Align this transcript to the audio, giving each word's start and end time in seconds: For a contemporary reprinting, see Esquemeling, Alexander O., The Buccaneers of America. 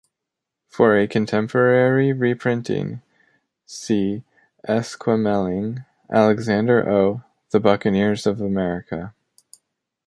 For 0.67 0.97
a 0.97 1.07
contemporary 1.07 2.11
reprinting, 2.11 3.03
see 3.67 4.23
Esquemeling, 4.67 5.85
Alexander 6.11 6.89
O., 6.89 7.21
The 7.51 7.59
Buccaneers 7.59 8.25
of 8.25 8.41
America. 8.41 9.13